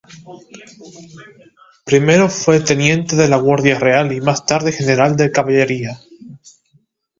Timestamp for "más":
4.19-4.47